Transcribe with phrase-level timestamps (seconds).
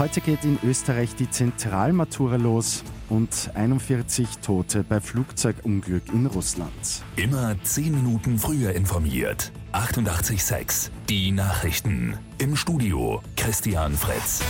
[0.00, 6.72] Heute geht in Österreich die Zentralmatura los und 41 Tote bei Flugzeugunglück in Russland.
[7.16, 9.52] Immer 10 Minuten früher informiert.
[9.74, 12.16] 88.6 Die Nachrichten.
[12.38, 14.40] Im Studio Christian Fritz.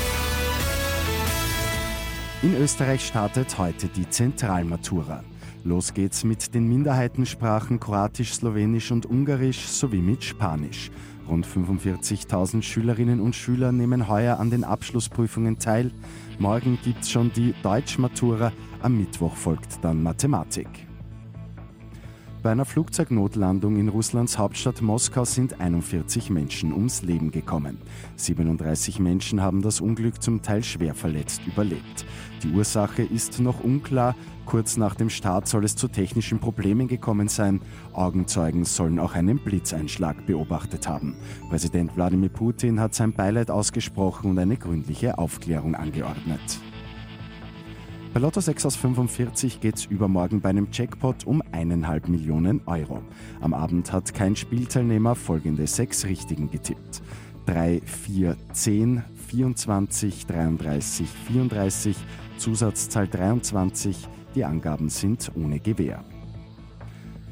[2.43, 5.25] In Österreich startet heute die Zentralmatura.
[5.65, 10.93] Los geht's mit den Minderheitensprachen Kroatisch, Slowenisch und Ungarisch sowie mit Spanisch.
[11.31, 15.93] Rund 45.000 Schülerinnen und Schüler nehmen heuer an den Abschlussprüfungen teil.
[16.41, 20.90] Morgen gibt's schon die Deutschmatura, am Mittwoch folgt dann Mathematik.
[22.43, 27.77] Bei einer Flugzeugnotlandung in Russlands Hauptstadt Moskau sind 41 Menschen ums Leben gekommen.
[28.17, 32.07] 37 Menschen haben das Unglück zum Teil schwer verletzt überlebt.
[32.43, 34.17] Die Ursache ist noch unklar.
[34.47, 37.61] Kurz nach dem Start soll es zu technischen Problemen gekommen sein.
[37.93, 41.17] Augenzeugen sollen auch einen Blitzeinschlag beobachtet haben.
[41.51, 46.41] Präsident Wladimir Putin hat sein Beileid ausgesprochen und eine gründliche Aufklärung angeordnet.
[48.13, 53.03] Bei Lotto 6 aus 45 geht es übermorgen bei einem Jackpot um eineinhalb Millionen Euro.
[53.41, 57.03] Am Abend hat kein Spielteilnehmer folgende sechs Richtigen getippt.
[57.47, 61.97] 3, 4, 10, 24, 33, 34,
[62.37, 64.09] Zusatzzahl 23.
[64.35, 66.03] Die Angaben sind ohne Gewähr.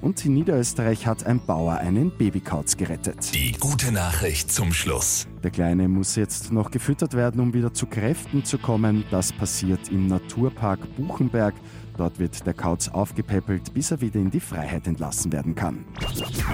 [0.00, 3.34] Und in Niederösterreich hat ein Bauer einen Babykauz gerettet.
[3.34, 5.26] Die gute Nachricht zum Schluss.
[5.42, 9.04] Der Kleine muss jetzt noch gefüttert werden, um wieder zu Kräften zu kommen.
[9.10, 11.54] Das passiert im Naturpark Buchenberg.
[11.96, 15.84] Dort wird der Kauz aufgepäppelt, bis er wieder in die Freiheit entlassen werden kann.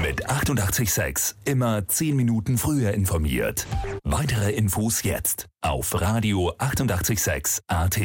[0.02, 3.66] Mit 886 immer 10 Minuten früher informiert.
[4.04, 8.00] Weitere Infos jetzt auf Radio 886 AT.